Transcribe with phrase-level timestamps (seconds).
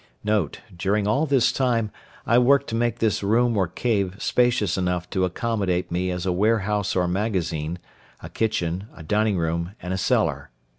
[0.23, 1.91] Note.—During all this time
[2.25, 6.31] I worked to make this room or cave spacious enough to accommodate me as a
[6.31, 7.77] warehouse or magazine,
[8.19, 10.49] a kitchen, a dining room, and a cellar.